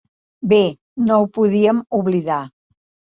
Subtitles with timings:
[0.53, 0.61] Bé,
[1.09, 2.39] no ho podíem oblidar.